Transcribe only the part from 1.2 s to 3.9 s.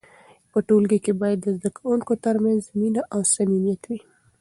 باید د زده کوونکو ترمنځ مینه او صمیمیت